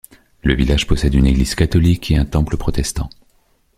Le 0.41 0.55
village 0.55 0.87
possède 0.87 1.13
une 1.13 1.27
église 1.27 1.53
catholique 1.53 2.09
et 2.09 2.17
un 2.17 2.25
temple 2.25 2.57
protestant. 2.57 3.11